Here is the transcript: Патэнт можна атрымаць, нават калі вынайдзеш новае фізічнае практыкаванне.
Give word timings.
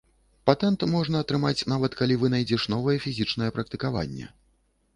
Патэнт 0.49 0.85
можна 0.93 1.19
атрымаць, 1.25 1.65
нават 1.75 1.97
калі 2.01 2.17
вынайдзеш 2.23 2.67
новае 2.77 2.97
фізічнае 3.07 3.53
практыкаванне. 3.59 4.25